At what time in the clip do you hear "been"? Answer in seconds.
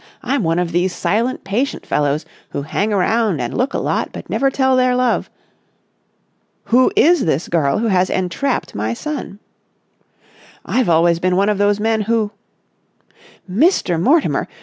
11.19-11.35